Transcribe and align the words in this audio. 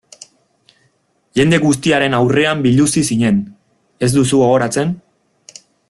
Jende 1.41 1.59
guztiaren 1.65 2.17
aurrean 2.21 2.65
biluzi 2.65 3.05
zinen, 3.11 3.39
ez 4.07 4.11
duzu 4.17 4.41
gogoratzen? 4.45 4.97